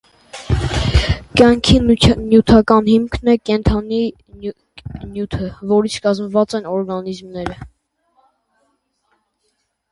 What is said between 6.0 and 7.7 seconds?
կազմված են օրգանիզմները։